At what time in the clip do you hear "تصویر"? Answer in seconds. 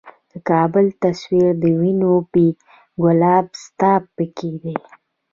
1.03-1.49